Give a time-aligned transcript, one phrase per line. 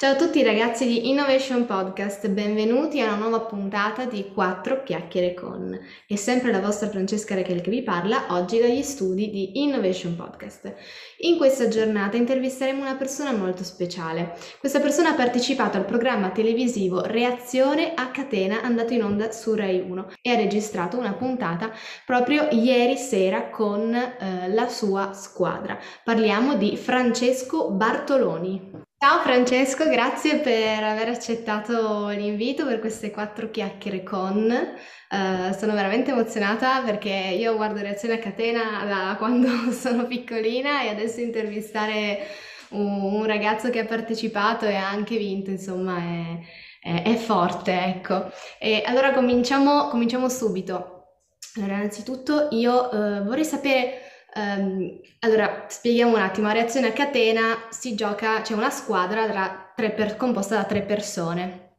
[0.00, 5.34] Ciao a tutti ragazzi di Innovation Podcast, benvenuti a una nuova puntata di 4 chiacchiere
[5.34, 5.78] con.
[6.06, 10.74] È sempre la vostra Francesca Rechel che vi parla, oggi dagli studi di Innovation Podcast.
[11.18, 14.38] In questa giornata intervisteremo una persona molto speciale.
[14.58, 19.80] Questa persona ha partecipato al programma televisivo Reazione a catena andato in onda su Rai
[19.80, 21.70] 1 e ha registrato una puntata
[22.06, 25.78] proprio ieri sera con eh, la sua squadra.
[26.02, 28.88] Parliamo di Francesco Bartoloni.
[29.02, 34.44] Ciao Francesco, grazie per aver accettato l'invito per queste quattro chiacchiere con.
[34.44, 40.90] Uh, sono veramente emozionata perché io guardo Reazione a Catena da quando sono piccolina e
[40.90, 42.26] adesso intervistare
[42.72, 46.38] un, un ragazzo che ha partecipato e ha anche vinto, insomma, è,
[46.82, 48.30] è, è forte, ecco.
[48.58, 51.14] E allora cominciamo, cominciamo subito.
[51.56, 57.66] Allora, innanzitutto io uh, vorrei sapere Um, allora, spieghiamo un attimo, a reazione a catena
[57.70, 61.78] si gioca, c'è una squadra tra tre per, composta da tre persone.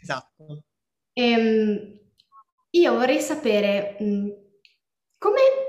[0.00, 0.64] Esatto.
[1.14, 2.00] Um,
[2.70, 4.32] io vorrei sapere um,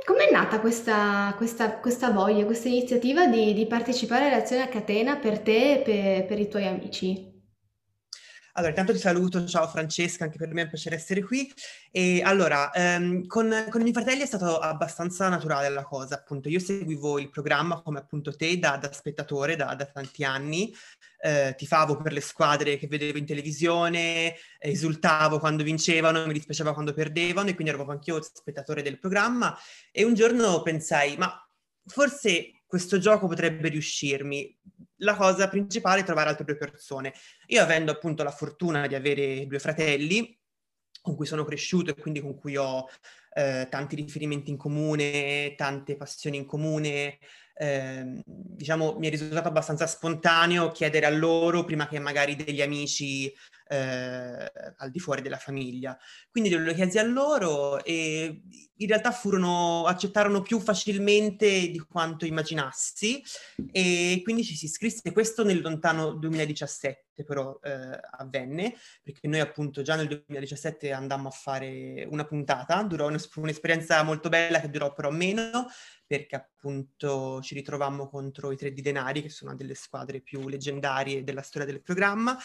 [0.05, 4.67] come è nata questa, questa, questa, voglia, questa iniziativa di, di, partecipare a reazione a
[4.67, 7.32] catena per te e per, per i tuoi amici?
[8.55, 11.51] Allora, intanto ti saluto, ciao Francesca, anche per me è un piacere essere qui.
[11.89, 16.49] E allora, ehm, con, con, i miei fratelli è stato abbastanza naturale la cosa, appunto.
[16.49, 20.71] Io seguivo il programma come appunto te da, da spettatore da, da, tanti anni,
[21.21, 26.93] eh, tifavo per le squadre che vedevo in televisione, esultavo quando vincevano, mi dispiaceva quando
[26.93, 29.57] perdevano e quindi ero anch'io spettatore del programma.
[29.91, 31.35] E un giorno pensai, ma
[31.88, 34.59] forse questo gioco potrebbe riuscirmi
[35.03, 37.13] la cosa principale è trovare altre due persone.
[37.47, 40.37] Io avendo appunto la fortuna di avere due fratelli
[41.01, 42.87] con cui sono cresciuto e quindi con cui ho
[43.33, 47.19] eh, tanti riferimenti in comune, tante passioni in comune,
[47.55, 53.31] eh, diciamo mi è risultato abbastanza spontaneo chiedere a loro prima che magari degli amici
[53.73, 55.97] eh, al di fuori della famiglia.
[56.29, 58.43] Quindi lo chiesi a loro e
[58.75, 63.23] in realtà furono, accettarono più facilmente di quanto immaginassi
[63.72, 65.11] e quindi ci si iscrisse.
[65.11, 71.31] Questo nel lontano 2017 però eh, avvenne, perché noi appunto già nel 2017 andammo a
[71.31, 75.67] fare una puntata, durò un'esperienza molto bella che durò però meno,
[76.05, 80.47] perché appunto ci ritrovammo contro i Tre di Denari, che sono una delle squadre più
[80.47, 82.38] leggendarie della storia del programma,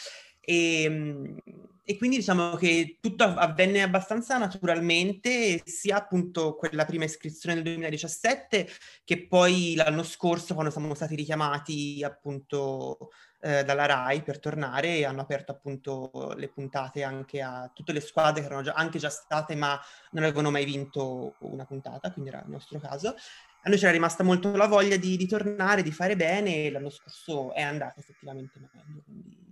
[0.49, 1.37] e, ehm,
[1.85, 8.69] e, quindi diciamo che tutto avvenne abbastanza naturalmente, sia appunto quella prima iscrizione del 2017
[9.05, 13.11] che poi l'anno scorso quando siamo stati richiamati appunto
[13.41, 18.01] eh, dalla RAI per tornare e hanno aperto appunto le puntate anche a tutte le
[18.01, 19.79] squadre che erano già, anche già state ma
[20.13, 23.15] non avevano mai vinto una puntata, quindi era il nostro caso.
[23.63, 26.91] A noi c'era rimasta molto la voglia di, di tornare, di fare bene e l'anno
[26.91, 29.03] scorso è andata effettivamente meglio.
[29.05, 29.48] Quindi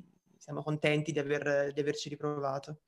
[0.46, 2.78] siamo contenti di, aver, di averci riprovato.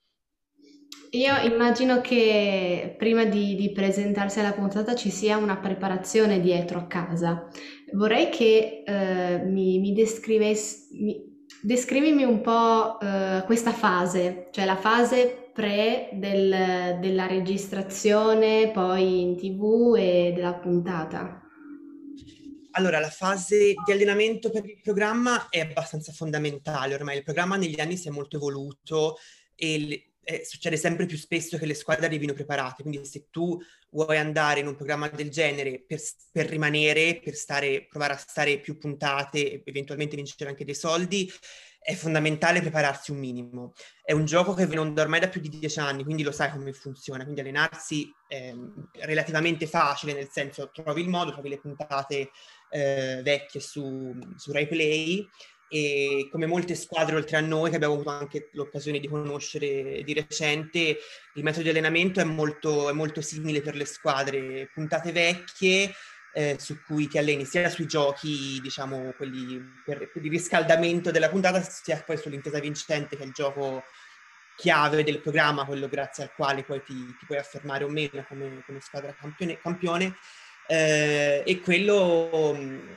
[1.10, 6.86] Io immagino che prima di, di, presentarsi alla puntata ci sia una preparazione dietro a
[6.86, 7.48] casa.
[7.94, 14.76] Vorrei che eh, mi, mi descrivessi, mi, descrivimi un po' eh, questa fase, cioè la
[14.76, 21.42] fase pre del, della registrazione, poi in tv e della puntata.
[22.78, 26.94] Allora, la fase di allenamento per il programma è abbastanza fondamentale.
[26.94, 29.16] Ormai il programma negli anni si è molto evoluto
[29.56, 32.82] e le, eh, succede sempre più spesso che le squadre arrivino preparate.
[32.82, 33.58] Quindi se tu
[33.90, 36.00] vuoi andare in un programma del genere per,
[36.30, 41.28] per rimanere, per stare, provare a stare più puntate eventualmente vincere anche dei soldi,
[41.80, 43.72] è fondamentale prepararsi un minimo.
[44.04, 46.72] È un gioco che viene ormai da più di dieci anni, quindi lo sai come
[46.74, 47.22] funziona.
[47.22, 48.52] Quindi allenarsi è
[49.00, 52.30] relativamente facile, nel senso trovi il modo, trovi le puntate
[52.70, 55.28] eh, vecchie su, su Rai Play
[55.70, 60.14] e come molte squadre oltre a noi che abbiamo avuto anche l'occasione di conoscere di
[60.14, 60.98] recente,
[61.34, 65.92] il metodo di allenamento è molto, è molto simile per le squadre, puntate vecchie
[66.32, 71.28] eh, su cui ti alleni sia sui giochi, diciamo, quelli per, per il riscaldamento della
[71.28, 73.82] puntata, sia poi sull'intesa vincente che è il gioco
[74.56, 78.62] chiave del programma, quello grazie al quale poi ti, ti puoi affermare o meno come,
[78.66, 80.16] come squadra campione, campione
[80.68, 82.54] eh, e quello,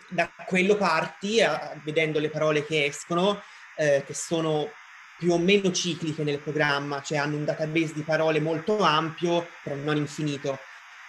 [0.10, 3.42] da quello parti, a, vedendo le parole che escono,
[3.78, 4.70] eh, che sono
[5.18, 9.76] più o meno cicliche nel programma, cioè hanno un database di parole molto ampio, però
[9.76, 10.60] non infinito.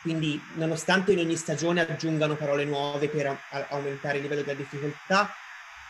[0.02, 5.34] Quindi, nonostante in ogni stagione aggiungano parole nuove per a- aumentare il livello della difficoltà,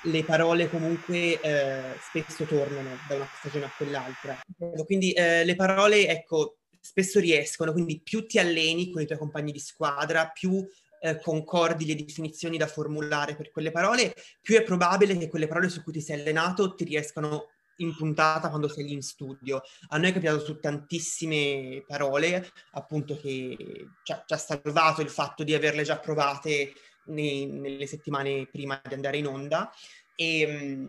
[0.04, 4.38] le parole comunque eh, spesso tornano da una stagione a quell'altra.
[4.84, 9.52] Quindi eh, le parole, ecco, spesso riescono, quindi più ti alleni con i tuoi compagni
[9.52, 10.66] di squadra, più
[11.00, 15.68] eh, concordi le definizioni da formulare per quelle parole, più è probabile che quelle parole
[15.68, 17.46] su cui ti sei allenato ti riescano
[17.76, 19.62] in puntata quando sei lì in studio.
[19.88, 23.56] A noi è capitato su tantissime parole, appunto, che
[24.02, 26.72] ci ha, ci ha salvato il fatto di averle già provate
[27.06, 29.72] nei, nelle settimane prima di andare in onda.
[30.14, 30.88] E, ehm,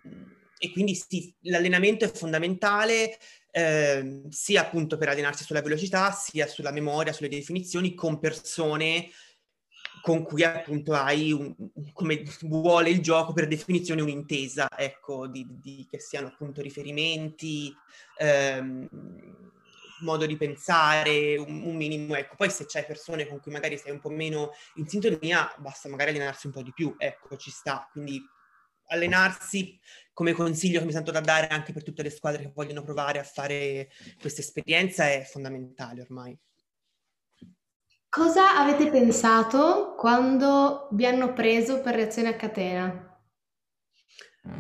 [0.58, 3.18] e quindi sì, l'allenamento è fondamentale
[3.56, 9.10] eh, sia appunto per allenarsi sulla velocità, sia sulla memoria, sulle definizioni con persone
[10.02, 11.56] con cui appunto hai, un,
[11.94, 17.74] come vuole il gioco per definizione, un'intesa, ecco, di, di, che siano appunto riferimenti,
[18.18, 18.90] ehm,
[20.02, 22.36] modo di pensare, un, un, minimo, ecco.
[22.36, 26.10] Poi se c'hai persone con cui magari sei un po' meno in sintonia, basta magari
[26.10, 27.88] allenarsi un po' di più, ecco, ci sta.
[27.90, 28.22] Quindi
[28.94, 29.80] allenarsi
[30.14, 33.20] come consiglio che mi sento da dare anche per tutte le squadre che vogliono provare
[33.20, 36.38] a fare questa esperienza è fondamentale ormai.
[38.08, 43.20] Cosa avete pensato quando vi hanno preso per reazione a catena?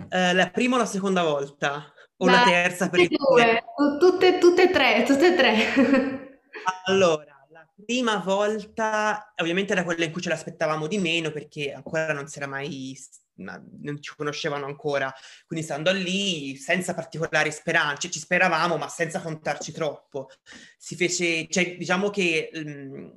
[0.09, 1.93] Eh, la prima o la seconda volta?
[2.17, 3.63] O la, la terza per il due,
[3.99, 6.41] tutte, tutte e tre, tutte e tre.
[6.85, 12.11] allora, la prima volta ovviamente era quella in cui ce l'aspettavamo di meno perché ancora
[12.11, 12.97] non si era mai
[13.35, 15.13] non ci conoscevano ancora,
[15.45, 20.29] quindi stando lì senza particolari speranze, ci speravamo ma senza contarci troppo.
[20.77, 23.09] Si fece, cioè diciamo che mm,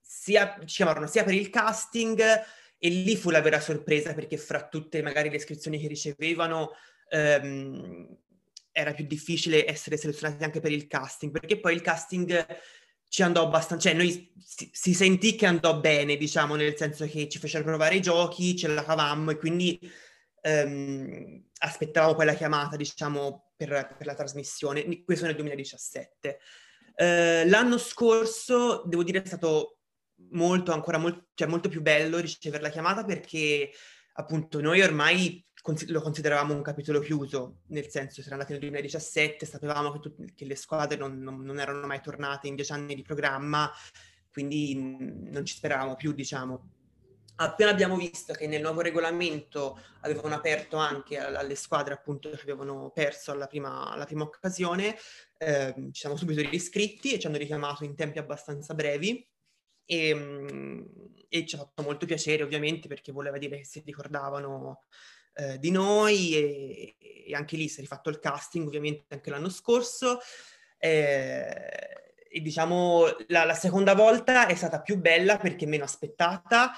[0.00, 2.20] sia, ci chiamarono sia per il casting
[2.78, 6.72] e lì fu la vera sorpresa perché fra tutte magari le iscrizioni che ricevevano
[7.08, 8.16] ehm,
[8.72, 12.44] era più difficile essere selezionati anche per il casting perché poi il casting
[13.12, 17.28] ci andò abbastanza, cioè noi si, si, sentì che andò bene, diciamo, nel senso che
[17.28, 19.78] ci fecero provare i giochi, ce la cavammo e quindi
[20.40, 25.04] ehm, aspettavamo poi la chiamata, diciamo, per, per la trasmissione.
[25.04, 26.38] Questo nel 2017.
[26.94, 29.80] Eh, l'anno scorso, devo dire, è stato
[30.30, 33.72] molto, ancora molto, cioè molto più bello ricevere la chiamata perché
[34.14, 35.44] appunto noi ormai
[35.86, 40.44] lo consideravamo un capitolo chiuso, nel senso siamo andati nel 2017, sapevamo che, tut- che
[40.44, 43.70] le squadre non, non, non, erano mai tornate in dieci anni di programma,
[44.32, 46.70] quindi mh, non ci speravamo più, diciamo.
[47.36, 52.90] Appena abbiamo visto che nel nuovo regolamento avevano aperto anche alle squadre appunto che avevano
[52.90, 54.96] perso alla prima, alla prima occasione,
[55.38, 59.26] eh, ci siamo subito riscritti e ci hanno richiamato in tempi abbastanza brevi
[59.84, 60.88] e, ehm,
[61.28, 64.84] e, ci ha fatto molto piacere ovviamente perché voleva dire che si ricordavano
[65.34, 66.96] eh, di noi e,
[67.26, 70.18] e, anche lì si è rifatto il casting ovviamente anche l'anno scorso.
[70.78, 71.90] Eh,
[72.34, 76.72] e diciamo la, la, seconda volta è stata più bella perché meno aspettata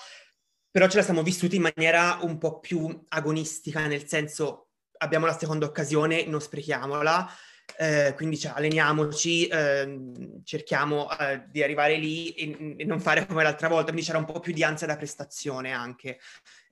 [0.68, 5.38] però ce la siamo vissuti in maniera un po' più agonistica nel senso abbiamo la
[5.38, 7.30] seconda occasione non sprechiamola
[7.76, 9.98] eh, quindi cioè, alleniamoci, eh,
[10.44, 14.26] cerchiamo eh, di arrivare lì e, e, non fare come l'altra volta, quindi c'era un
[14.26, 16.20] po' più di ansia da prestazione anche,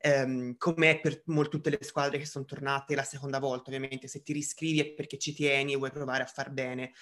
[0.02, 4.22] ehm, come per molto, tutte le squadre che sono tornate la seconda volta, ovviamente, se
[4.22, 6.93] ti riscrivi è perché ci tieni e vuoi provare a far bene.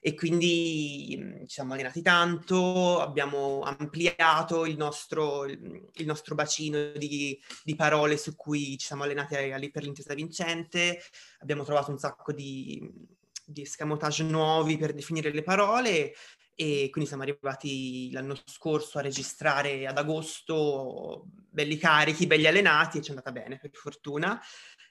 [0.00, 7.38] E quindi mh, ci siamo allenati tanto, abbiamo ampliato il nostro, il, nostro bacino di,
[7.64, 11.00] di, parole su cui ci siamo allenati per l'intesa vincente,
[11.40, 13.14] abbiamo trovato un sacco di
[13.48, 16.12] di escamotage nuovi per definire le parole
[16.58, 23.02] e quindi siamo arrivati l'anno scorso a registrare ad agosto belli carichi, belli allenati e
[23.02, 24.40] ci è andata bene per fortuna.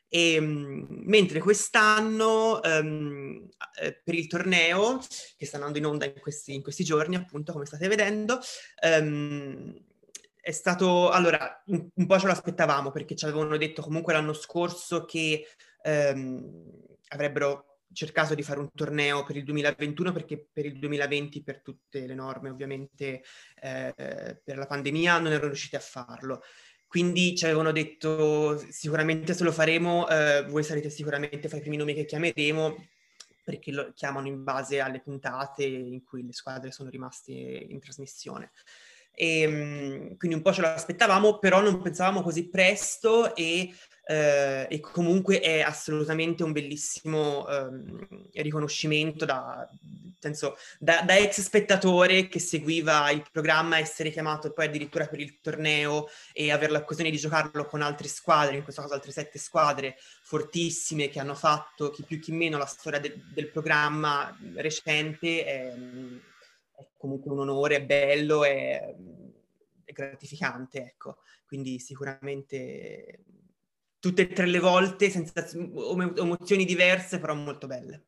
[0.07, 3.49] E, ehm, mentre quest'anno um,
[4.03, 5.01] per il torneo
[5.35, 8.39] che sta andando in onda in questi, in questi giorni appunto come state vedendo
[9.01, 9.75] um,
[10.39, 14.33] è stato allora un, un, po' ce lo aspettavamo perché ci avevano detto comunque l'anno
[14.33, 15.47] scorso che
[15.83, 16.61] um,
[17.07, 22.05] avrebbero cercato di fare un torneo per il 2021 perché per il 2020 per tutte
[22.05, 23.23] le norme ovviamente
[23.61, 26.41] eh, per la pandemia non erano riusciti a farlo.
[26.87, 31.77] Quindi ci avevano detto sicuramente se lo faremo eh, voi sarete sicuramente fra i primi
[31.77, 32.75] nomi che chiameremo
[33.43, 38.51] perché lo chiamano in base alle puntate in cui le squadre sono rimaste in trasmissione.
[39.15, 43.73] E, ehm, quindi un po' ce lo aspettavamo, però non pensavamo così presto e
[44.07, 49.67] eh, e comunque è assolutamente un bellissimo eh, riconoscimento da,
[50.19, 55.39] senso, da, da, ex spettatore che seguiva il programma, essere chiamato poi addirittura per il
[55.41, 59.97] torneo e avere l'occasione di giocarlo con altre squadre, in questo caso altre sette squadre
[60.21, 65.73] fortissime che hanno fatto chi più chi meno la storia de, del programma recente, è,
[66.75, 68.95] è, comunque un onore, è bello, è,
[69.83, 71.17] è gratificante, ecco.
[71.45, 73.23] Quindi sicuramente
[73.99, 78.05] tutte e tre le volte, senza emozioni diverse, però molto belle.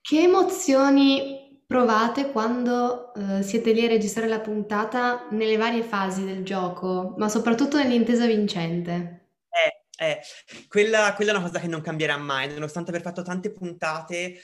[0.00, 6.42] Che emozioni provate quando eh, siete lì a registrare la puntata nelle varie fasi del
[6.42, 9.32] gioco, ma soprattutto nell'intesa vincente?
[9.50, 10.20] Eh, eh,
[10.66, 14.40] quella, quella, è una cosa che non cambierà mai, nonostante aver fatto tante puntate,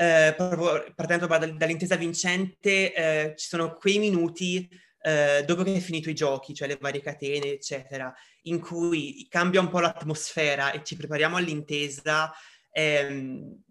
[0.00, 4.68] eh, proprio partendo dall'intesa vincente, eh, ci sono quei minuti
[5.00, 9.60] eh, dopo che hai finito i giochi, cioè le varie catene, eccetera, in cui cambia
[9.60, 12.32] un po' l'atmosfera e ci prepariamo all'intesa,
[12.70, 13.62] ehm,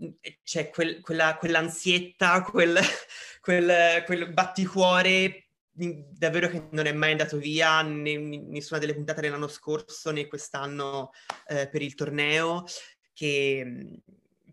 [0.43, 2.77] c'è quel, quella, quell'ansietta, quel,
[3.39, 9.47] quel, quel batticuore davvero che non è mai andato via né nessuna delle puntate dell'anno
[9.47, 11.11] scorso né quest'anno
[11.45, 12.65] eh, per il torneo
[13.13, 14.01] che,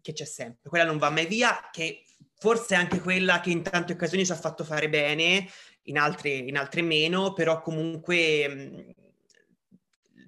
[0.04, 0.68] che, c'è sempre.
[0.68, 2.02] Quella non va mai via, che
[2.36, 5.48] forse è anche quella che in tante occasioni ci ha fatto fare bene
[5.84, 8.94] in altre, in altre meno, però comunque mh,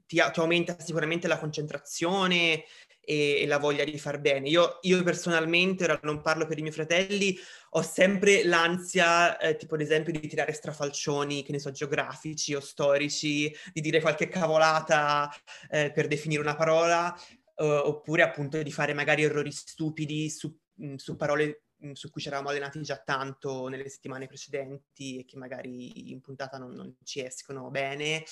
[0.07, 2.65] ti, ti, aumenta sicuramente la concentrazione
[3.01, 4.49] e, e la voglia di far bene.
[4.49, 7.39] Io, io, personalmente, ora non parlo per i miei fratelli,
[7.71, 12.61] ho sempre l'ansia, eh, tipo ad esempio, di tirare strafalcioni, che ne so, geografici o
[12.61, 15.31] storici, di dire qualche cavolata
[15.71, 17.15] eh, per definire una parola,
[17.57, 20.57] eh, oppure appunto di fare magari errori stupidi su,
[20.97, 25.37] su parole Mhmm, su cui ci eravamo allenati già tanto nelle settimane precedenti e che
[25.37, 28.25] magari in puntata non, non ci escono bene.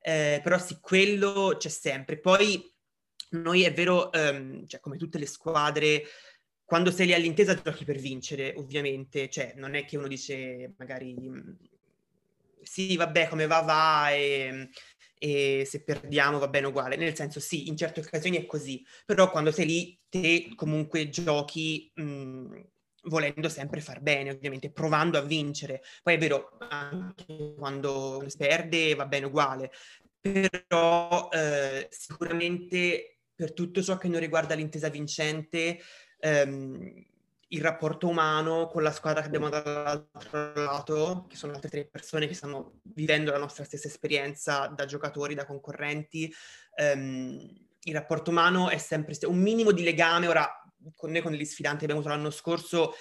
[0.00, 2.18] Eh, però sì, quello c'è sempre.
[2.18, 2.72] Poi
[3.30, 6.04] noi è vero, um, cioè come tutte le squadre,
[6.64, 9.28] quando sei lì all'intesa giochi per vincere, ovviamente.
[9.28, 11.56] Cioè non è che uno dice magari mhmm,
[12.62, 14.70] sì, vabbè, come va va e,
[15.18, 16.96] e se perdiamo va bene uguale.
[16.96, 21.90] Nel senso sì, in certe occasioni è così, però quando sei lì te comunque giochi...
[21.94, 22.64] Mh, mhmm,
[23.06, 25.82] volendo sempre far bene, ovviamente, provando a vincere.
[26.02, 29.70] Poi è vero, anche quando si perde va bene uguale,
[30.20, 35.78] però eh, sicuramente per tutto ciò che non riguarda l'intesa vincente,
[36.18, 37.04] ehm,
[37.48, 42.26] il rapporto umano con la squadra che abbiamo dall'altro lato, che sono altre tre persone
[42.26, 46.32] che stanno vivendo la nostra stessa esperienza da giocatori, da concorrenti,
[46.74, 50.26] ehm, il rapporto umano è sempre un minimo di legame.
[50.26, 50.50] Ora,
[50.96, 52.94] con noi con gli sfidanti che abbiamo avuto l'anno scorso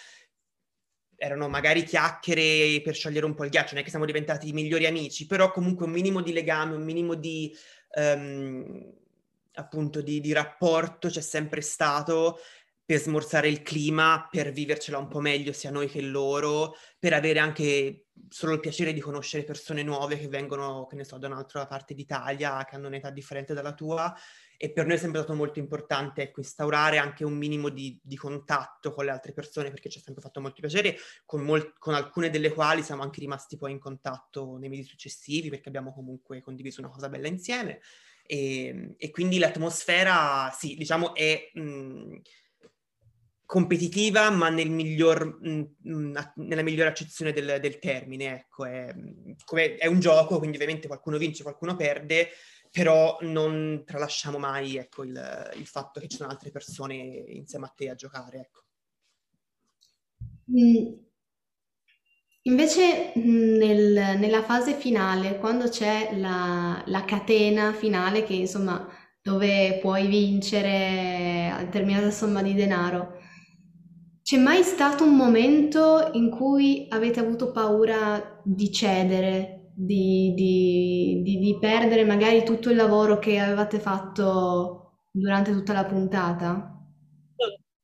[1.17, 4.53] erano magari chiacchiere per sciogliere un po' il ghiaccio, non è che siamo diventati i
[4.53, 7.55] migliori amici, però comunque un minimo di legame, un minimo di,
[7.95, 8.93] um,
[9.53, 12.37] appunto, di, di rapporto c'è sempre stato
[12.85, 17.39] per smorzare il clima, per vivercela un po' meglio sia noi che loro, per avere
[17.39, 21.65] anche solo il piacere di conoscere persone nuove che vengono, che ne so, da un'altra
[21.65, 24.15] parte d'Italia, che hanno un'età differente dalla tua.
[24.57, 28.15] E per noi è sempre stato molto importante ecco, instaurare anche un minimo di, di,
[28.15, 31.93] contatto con le altre persone perché ci ha sempre fatto molto piacere, con, mol- con,
[31.93, 36.39] alcune delle quali siamo anche rimasti poi in contatto nei mesi successivi perché abbiamo comunque
[36.39, 37.81] condiviso una cosa bella insieme.
[38.27, 41.49] E, e quindi l'atmosfera, sì, diciamo è...
[41.53, 42.19] Mh,
[43.45, 45.75] competitiva, ma nel miglior, mh,
[46.35, 48.35] nella migliore accezione del, del termine.
[48.35, 48.93] Ecco, è,
[49.43, 52.29] come, è, un gioco, quindi ovviamente qualcuno vince, qualcuno perde,
[52.71, 57.73] però non tralasciamo mai ecco, il, il, fatto che ci sono altre persone insieme a
[57.75, 58.39] te a giocare.
[58.39, 58.63] Ecco.
[60.51, 61.03] Mm.
[62.47, 68.87] Invece nel, nella fase finale, quando c'è la, la, catena finale, che insomma
[69.19, 73.14] dove puoi vincere a determinata somma di denaro,
[74.25, 81.37] c'è mai stato un momento in cui avete avuto paura di cedere, di, di, di,
[81.37, 86.75] di perdere magari tutto il lavoro che avevate fatto durante tutta la puntata?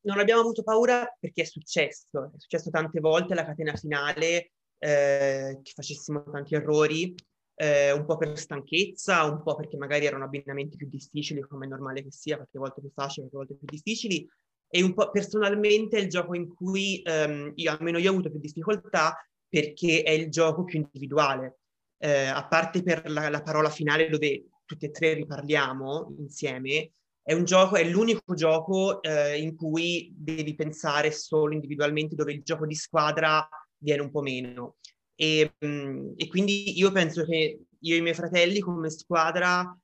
[0.02, 5.60] Non abbiamo avuto paura perché è successo, è successo tante volte la catena finale eh,
[5.62, 7.14] che facessimo tanti errori,
[7.54, 11.70] eh, un po' per stanchezza, un po' perché magari erano abbinamenti più difficili, come è
[11.70, 14.28] normale che sia, perché a volte più facili, a volte più difficili,
[14.72, 18.32] e un po' personalmente è il gioco in cui ehm, io, almeno io ho avuto
[18.32, 19.16] più difficoltà
[19.48, 21.58] perché è il gioco più individuale
[22.02, 27.34] eh, a parte per la, la, parola finale dove tutti e tre riparliamo insieme, è
[27.34, 32.66] un gioco, è l'unico gioco eh, in cui devi pensare solo individualmente, dove il gioco
[32.66, 33.48] di squadra
[33.78, 34.78] viene un po' meno.
[35.14, 39.78] E, mh, mm, e quindi io penso che io e i miei fratelli come squadra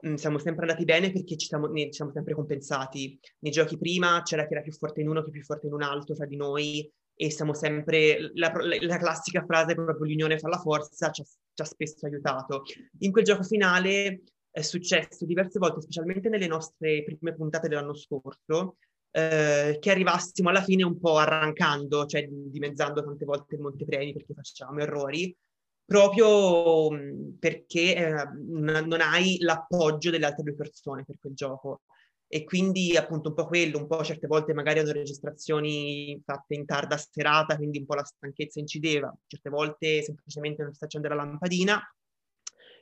[0.00, 3.18] mh, mm, siamo sempre andati bene perché ci siamo, ne, ci siamo sempre compensati.
[3.40, 5.82] Nei giochi prima c'era chi era più forte in uno, chi più forte in un
[5.82, 6.90] altro tra di noi,
[7.20, 11.62] e siamo sempre, la, la classica frase proprio l'unione fa la forza ci ha, ci
[11.62, 12.62] ha, spesso aiutato.
[13.00, 18.76] In quel gioco finale è successo diverse volte, specialmente nelle nostre prime puntate dell'anno scorso,
[19.10, 24.34] eh, che arrivassimo alla fine un po' arrancando, cioè dimezzando tante volte il montepremi perché
[24.34, 25.36] facciamo errori,
[25.88, 26.90] proprio
[27.38, 31.80] perché eh, non hai l'appoggio delle altre due persone per quel gioco.
[32.30, 36.66] e quindi appunto un po' quello, un po' certe volte magari hanno registrazioni fatte in
[36.66, 41.14] tarda serata, quindi un po' la stanchezza incideva, certe volte semplicemente non si accende la
[41.14, 41.80] lampadina.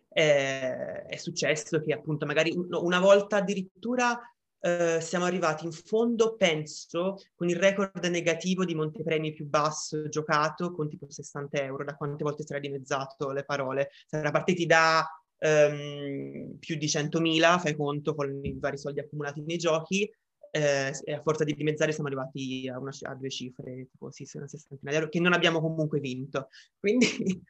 [0.08, 4.18] Eh, è successo che appunto magari una volta addirittura
[4.60, 10.72] eh, siamo arrivati in fondo, penso, con il record negativo di montepremi più basso giocato
[10.72, 13.90] con tipo 60 euro, da quante volte era dimezzato le parole.
[14.08, 15.06] Era partiti da
[15.38, 20.10] ehm, più di 100.000, fai conto, con i vari soldi accumulati nei giochi,
[20.50, 24.26] eh, e a forza di dimezzare siamo arrivati a, una, a due cifre, tipo sì,
[24.34, 26.48] una sessantina di euro, che non abbiamo comunque vinto.
[26.80, 27.42] Quindi,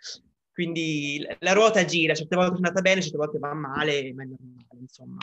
[0.53, 4.27] quindi la ruota gira, certe volte è andata bene, certe volte va male, ma è
[4.27, 5.19] normale, insomma.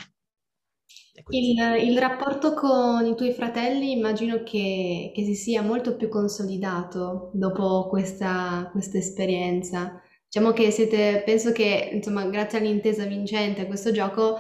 [1.27, 7.29] Il, il, rapporto con i tuoi fratelli immagino che, che si sia molto più consolidato
[7.34, 10.01] dopo questa, questa esperienza.
[10.25, 14.39] Diciamo che siete, penso che, insomma, grazie all'intesa vincente a questo gioco,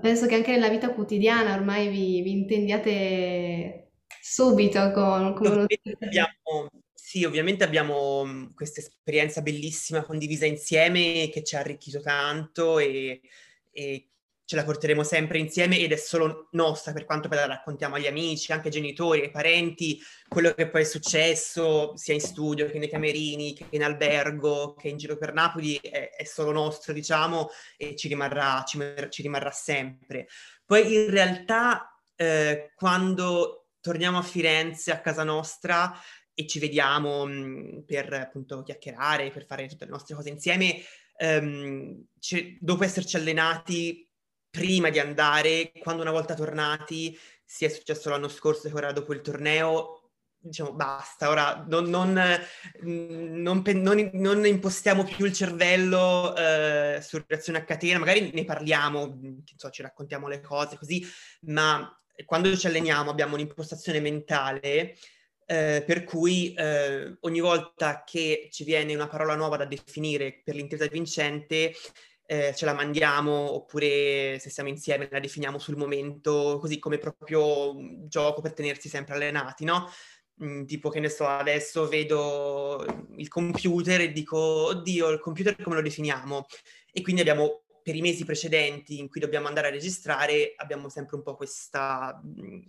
[0.00, 3.90] penso che anche nella vita quotidiana ormai vi, vi intendiate
[4.22, 5.66] subito con, con uno...
[6.00, 12.78] abbiamo, Sì, ovviamente abbiamo mm, questa esperienza bellissima condivisa insieme che ci ha arricchito tanto
[12.78, 13.20] e,
[13.70, 14.08] e
[14.48, 18.06] ce la porteremo sempre insieme ed è solo nostra per quanto poi la raccontiamo agli
[18.06, 22.78] amici, anche ai genitori, ai parenti, quello che poi è successo sia in studio che
[22.78, 27.50] nei camerini, che in albergo, che in giro per Napoli è, è solo nostro, diciamo,
[27.76, 28.78] e ci rimarrà, ci,
[29.10, 30.28] ci rimarrà sempre.
[30.64, 35.94] Poi in realtà eh, quando torniamo a Firenze, a casa nostra,
[36.32, 40.80] e ci vediamo mh, mm, per appunto chiacchierare, per fare tutte le nostre cose insieme,
[41.18, 42.02] ehm,
[42.60, 44.07] dopo esserci allenati
[44.50, 49.12] prima di andare, quando una volta tornati, sia è successo l'anno scorso che ora dopo
[49.12, 52.12] il torneo, diciamo basta, ora non, non,
[52.82, 59.18] non, non, non impostiamo più il cervello eh, su reazione a catena, magari ne parliamo,
[59.56, 61.04] so, ci raccontiamo le cose così,
[61.42, 61.92] ma
[62.24, 64.96] quando ci alleniamo abbiamo un'impostazione mentale
[65.50, 70.54] eh, per cui eh, ogni volta che ci viene una parola nuova da definire per
[70.54, 71.72] l'intesa vincente,
[72.30, 77.74] eh, ce la mandiamo oppure se siamo insieme la definiamo sul momento, così come proprio
[77.74, 79.90] un gioco per tenersi sempre allenati, no?
[80.44, 82.84] Mm, tipo che ne so, adesso vedo
[83.16, 86.44] il computer e dico, oddio, il computer come lo definiamo?
[86.92, 91.16] E quindi abbiamo per i mesi precedenti in cui dobbiamo andare a registrare, abbiamo sempre
[91.16, 92.60] un po' questa, mm,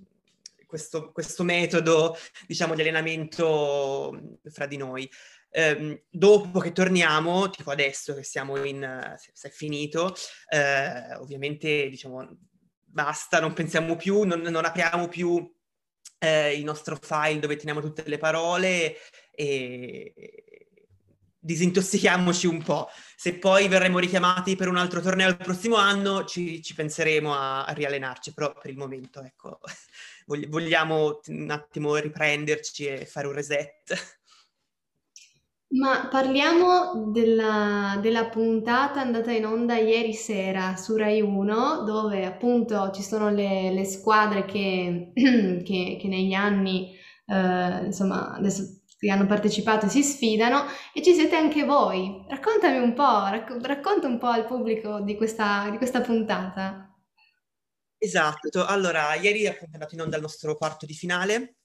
[0.65, 2.15] questo, questo metodo,
[2.47, 5.09] diciamo, di allenamento fra di noi.
[5.51, 10.13] Eh, dopo che torniamo, tipo adesso che siamo in, se è finito,
[10.49, 12.27] eh, ovviamente diciamo
[12.83, 15.51] basta, non pensiamo più, non, non apriamo più
[16.19, 18.97] eh, il nostro file dove teniamo tutte le parole
[19.31, 20.13] e
[21.39, 22.89] disintossichiamoci un po'.
[23.15, 27.65] Se poi verremo richiamati per un altro torneo il prossimo anno, ci, ci penseremo a,
[27.65, 29.59] a, riallenarci, però per il momento, ecco,
[30.47, 34.18] vogliamo un attimo riprenderci e fare un reset.
[35.71, 42.89] Ma parliamo della, della puntata andata in onda ieri sera su Rai 1, dove appunto
[42.91, 46.95] ci sono le, le squadre che, che, che negli anni,
[47.27, 52.25] eh, insomma, adesso che hanno partecipato e si sfidano e ci siete anche voi.
[52.27, 56.91] Raccontami un po', racc- racconta un po' al pubblico di questa, di questa puntata.
[57.99, 61.58] Esatto, allora ieri è appunto andato in onda il nostro quarto di finale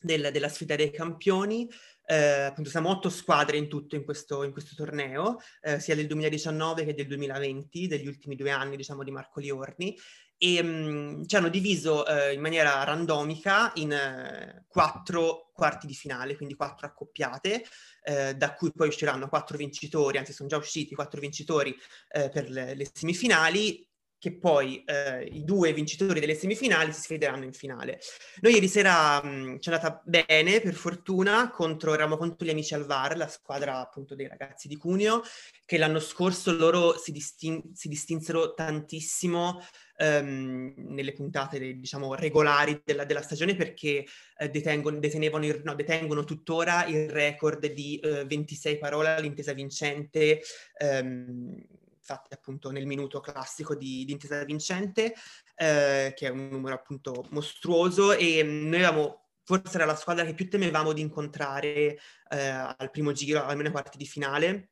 [0.00, 1.68] del, della sfida dei campioni
[2.06, 6.06] eh, appunto siamo otto squadre in tutto in questo, in questo torneo, eh, sia del
[6.06, 9.96] 2019 che del 2020, degli ultimi due anni diciamo di Marco Liorni,
[10.38, 15.94] e mh, mm, ci hanno diviso eh, in maniera randomica in eh, quattro quarti di
[15.94, 17.64] finale, quindi quattro accoppiate,
[18.04, 21.74] eh, da cui poi usciranno quattro vincitori, anzi sono già usciti quattro vincitori
[22.10, 23.85] eh, per le, le, semifinali
[24.18, 28.00] che poi eh, i due vincitori delle semifinali si sfideranno in finale.
[28.40, 32.74] Noi ieri sera mh, ci è andata bene, per fortuna, contro, eravamo contro gli amici
[32.74, 35.22] al VAR, la squadra appunto dei ragazzi di Cuneo,
[35.64, 39.60] che l'anno scorso loro si, distin- si distinsero tantissimo
[39.96, 44.04] ehm, nelle puntate, diciamo, regolari della, della stagione perché
[44.38, 50.40] eh, detengono, il, no, detengono, tuttora il record di eh, 26 parole all'intesa vincente
[50.78, 51.62] ehm,
[52.06, 55.14] fatte appunto nel minuto classico di, di Intesa Vincente,
[55.56, 60.24] eh, che è un numero appunto mostruoso e mm, noi avevamo forse era la squadra
[60.24, 61.98] che più temevamo di incontrare
[62.30, 64.70] eh, al primo giro, almeno ai quarti di finale,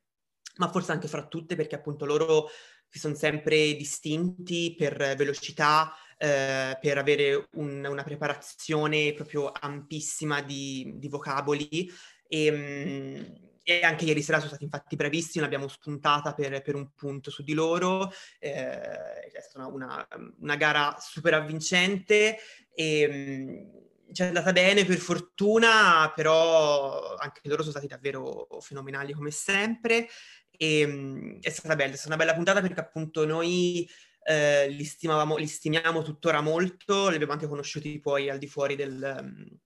[0.57, 2.49] ma forse anche fra tutte perché appunto loro
[2.87, 10.93] si sono sempre distinti per velocità, eh, per avere un, una preparazione proprio ampissima di,
[10.95, 11.89] di vocaboli
[12.27, 13.23] e, mm,
[13.67, 17.41] e anche ieri sera sono stati infatti bravissimi, l'abbiamo spuntata per, per un punto su
[17.41, 20.07] di loro, eh, è stata una,
[20.39, 22.37] una, gara super avvincente
[22.75, 29.13] e mh, ci è andata bene per fortuna, però anche loro sono stati davvero fenomenali
[29.13, 30.07] come sempre.
[30.51, 33.89] E mh, è stata bella, è stata una bella puntata perché appunto noi
[34.21, 38.75] eh, li, stimavamo, li stimiamo tuttora molto, li abbiamo anche conosciuti poi al di fuori
[38.75, 39.59] del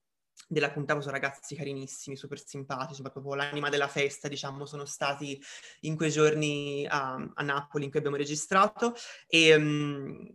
[0.49, 5.39] della puntata sono ragazzi carinissimi, super simpatici, proprio l'anima della festa, diciamo, sono stati
[5.81, 8.95] in quei giorni a, a Napoli in cui abbiamo registrato.
[9.27, 10.27] E, um,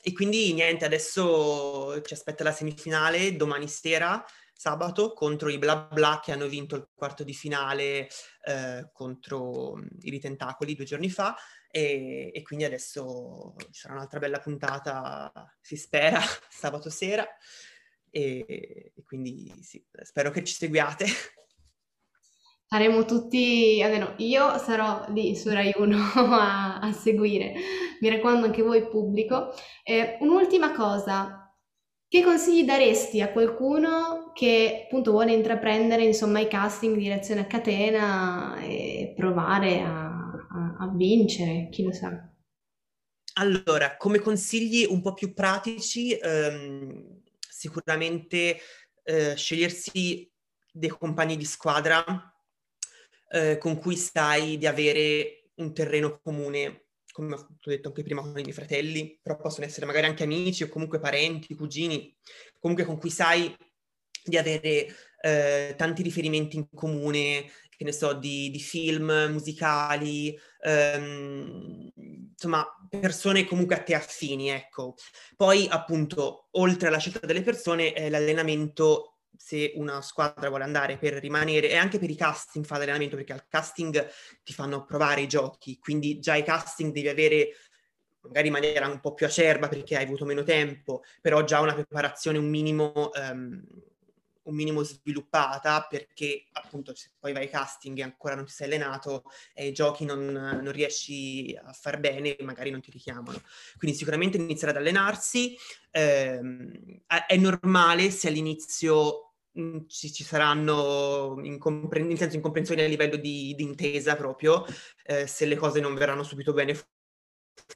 [0.00, 6.20] e quindi niente, adesso ci aspetta la semifinale domani sera sabato contro i Bla Bla
[6.22, 8.08] che hanno vinto il quarto di finale
[8.44, 11.34] eh, contro i Ritentacoli due giorni fa.
[11.68, 17.26] E, e, quindi adesso ci sarà un'altra bella puntata, si spera, sabato sera
[18.16, 21.04] e, e quindi sì, spero che ci seguiate.
[22.68, 25.96] Saremo tutti, almeno io sarò lì su Rai 1
[26.34, 27.54] a, a seguire,
[28.00, 29.52] mi raccomando anche voi pubblico.
[29.84, 31.54] Eh, un'ultima cosa,
[32.08, 37.46] che consigli daresti a qualcuno che appunto vuole intraprendere insomma i casting di reazione a
[37.46, 42.30] catena e provare a, a, a vincere, chi lo sa?
[43.34, 47.15] Allora, come consigli un po' più pratici, ehm,
[47.56, 48.60] sicuramente
[49.02, 50.30] eh, scegliersi
[50.70, 52.04] dei compagni di squadra
[53.30, 58.38] eh, con cui sai di avere un terreno comune, come ho detto anche prima con
[58.38, 62.14] i miei fratelli, però possono essere magari anche amici o comunque parenti, cugini,
[62.60, 63.56] comunque con cui sai
[64.22, 71.90] di avere eh, tanti riferimenti in comune, che ne so, di, di film, musicali, ehm,
[72.32, 72.66] insomma,
[72.98, 74.94] persone comunque a te affini, ecco.
[75.36, 81.14] Poi, appunto, oltre alla scelta delle persone, eh, l'allenamento se una squadra vuole andare per
[81.14, 84.08] rimanere e anche per i casting fa l'allenamento perché al casting
[84.42, 87.48] ti fanno provare i giochi quindi già i casting devi avere
[88.20, 91.74] magari in maniera un po' più acerba perché hai avuto meno tempo però già una
[91.74, 93.62] preparazione un minimo um,
[94.46, 98.66] un minimo sviluppata perché appunto se poi vai ai casting e ancora non ti sei
[98.66, 103.40] allenato e i giochi non, non, riesci a far bene, magari non ti richiamano.
[103.76, 105.56] Quindi sicuramente iniziare ad allenarsi.
[105.90, 113.16] Ehm, è normale se all'inizio mh, ci, ci, saranno incompre- in senso incomprensioni a livello
[113.16, 114.64] di, di intesa proprio,
[115.04, 116.78] eh, se le cose non verranno subito bene.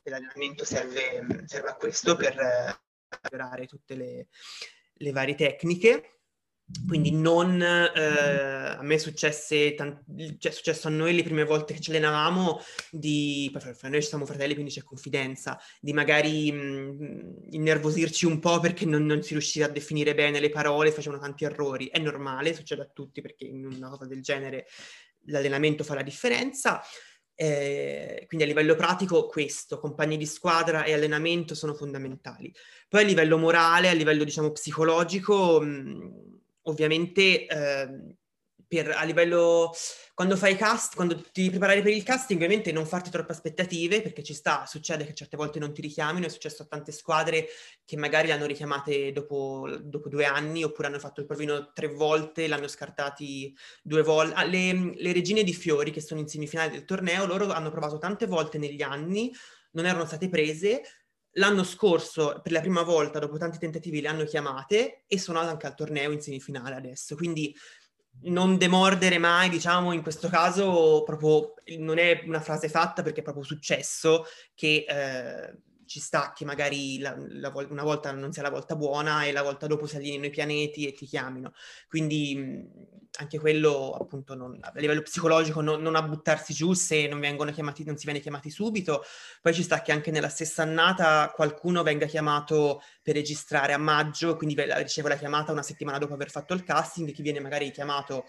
[0.05, 2.79] L'allenamento serve, serve a questo per
[3.23, 4.29] migliorare tutte le,
[4.95, 6.20] le varie tecniche.
[6.87, 10.03] Quindi non, eh, a me successe, tant-
[10.39, 13.51] cioè è successo a noi le prime volte che ci allenavamo di,
[13.83, 19.05] noi ci siamo fratelli quindi c'è confidenza, di magari mh, innervosirci un po' perché non,
[19.05, 22.91] non, si riusciva a definire bene le parole, facevano tanti errori, è normale, succede a
[22.93, 24.67] tutti perché in una cosa del genere
[25.27, 26.81] l'allenamento fa la differenza.
[27.35, 32.53] Eh, quindi a livello pratico questo, compagni di squadra e allenamento sono fondamentali.
[32.87, 36.40] Poi a livello morale, a livello diciamo psicologico, mh,
[36.71, 38.17] ovviamente eh,
[38.67, 39.73] per, a livello
[40.15, 44.23] quando fai cast, quando ti preparare per il casting, ovviamente non farti troppe aspettative, perché
[44.23, 47.47] ci sta, succede che certe volte non ti richiamino, è successo a tante squadre
[47.85, 52.49] che magari l'hanno richiamate dopo, dopo due anni, oppure hanno fatto il provino tre volte,
[52.49, 54.35] l'hanno scartati due volte.
[54.35, 57.97] Ah, le, le regine di fiori, che sono in semifinale del torneo, loro hanno provato
[57.97, 59.33] tante volte negli anni,
[59.73, 60.83] non erano state prese,
[61.35, 65.67] L'anno scorso, per la prima volta, dopo tanti tentativi, le hanno chiamate e sono anche
[65.67, 67.15] al torneo in semifinale adesso.
[67.15, 67.55] Quindi
[68.23, 73.23] non demordere mai, diciamo, in questo caso proprio non è una frase fatta perché è
[73.23, 75.59] proprio successo che eh,
[75.91, 79.43] ci sta che magari la, la, una volta non sia la volta buona e la
[79.43, 81.53] volta dopo si allineino i pianeti e ti chiamino.
[81.89, 82.65] Quindi
[83.19, 87.51] anche quello appunto non, a livello psicologico non, non, a buttarsi giù se non vengono
[87.51, 89.03] chiamati, non si viene chiamati subito.
[89.43, 94.37] Poi ci sta che anche nella stessa annata qualcuno venga chiamato per registrare a maggio,
[94.37, 98.27] quindi riceve la chiamata una settimana dopo aver fatto il casting, chi viene magari chiamato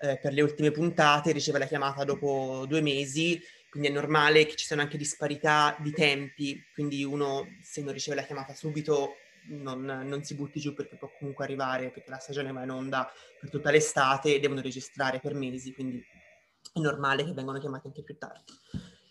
[0.00, 4.56] eh, per le ultime puntate riceve la chiamata dopo due mesi quindi è normale che
[4.56, 9.14] ci siano anche disparità di tempi, quindi uno se non riceve la chiamata subito
[9.48, 13.10] non, non, si butti giù perché può comunque arrivare, perché la stagione va in onda
[13.38, 16.04] per tutta l'estate e devono registrare per mesi, quindi
[16.72, 18.52] è normale che vengano chiamati anche più tardi.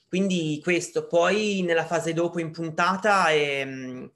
[0.07, 4.11] Quindi questo, poi nella fase dopo in puntata è, ehm,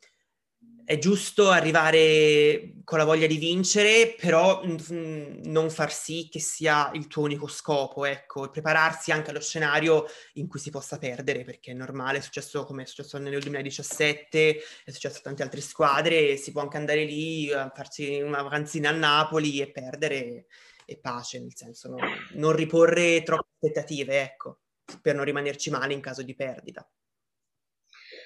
[0.85, 6.91] è giusto arrivare con la voglia di vincere, però mh, non far sì che sia
[6.93, 11.71] il tuo unico scopo, ecco, prepararsi anche allo scenario in cui si possa perdere, perché
[11.71, 16.35] è normale, è successo come è successo nel 2017, è successo a tante altre squadre,
[16.37, 20.45] si può anche andare lì a farsi una vacanzina a Napoli e perdere,
[20.85, 21.97] e pace, nel senso no,
[22.33, 24.59] non riporre troppe aspettative, ecco,
[25.01, 26.87] per non rimanerci male in caso di perdita.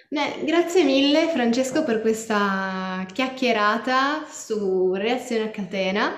[0.10, 6.14] Beh, grazie mille Francesco per questa chiacchierata su reazione a catena.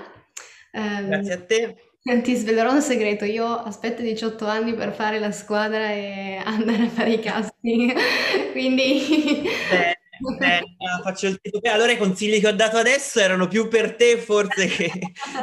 [0.74, 1.76] Um, grazie a te.
[2.24, 6.90] Ti svelerò un segreto, io aspetto 18 anni per fare la squadra e andare a
[6.90, 7.94] fare i casting,
[8.52, 9.44] quindi...
[9.72, 9.98] Beh,
[10.38, 10.62] beh,
[11.04, 11.60] faccio il tipo.
[11.64, 14.92] Allora i consigli che ho dato adesso erano più per te forse che,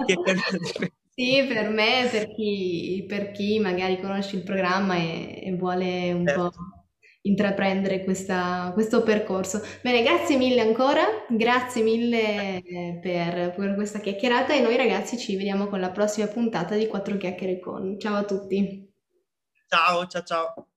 [0.07, 0.37] che per
[0.79, 0.93] te.
[1.15, 6.27] Sì, per me, per chi, per chi magari conosce il programma e, e vuole un
[6.27, 6.51] certo.
[6.51, 6.76] po'
[7.29, 9.61] intraprendere questa, questo percorso.
[9.83, 12.62] Bene, grazie mille ancora, grazie mille
[13.01, 17.17] per, per questa chiacchierata e noi ragazzi ci vediamo con la prossima puntata di Quattro
[17.17, 17.99] chiacchiere con.
[17.99, 18.93] Ciao a tutti.
[19.69, 20.69] Ciao, ciao, ciao.